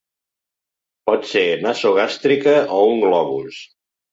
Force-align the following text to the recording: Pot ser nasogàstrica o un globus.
Pot 1.09 1.27
ser 1.33 1.45
nasogàstrica 1.65 2.57
o 2.79 2.81
un 2.95 3.07
globus. 3.07 3.63